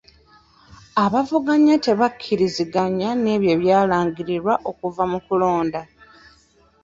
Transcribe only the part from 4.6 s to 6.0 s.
okuva mu kulonda.